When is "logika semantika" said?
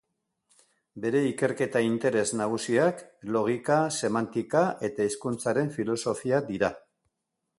3.37-4.65